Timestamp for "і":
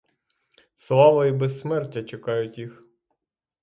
1.25-1.31